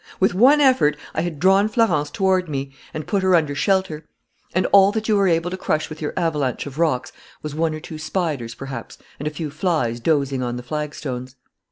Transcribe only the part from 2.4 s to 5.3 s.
me and put her under shelter. And all that you were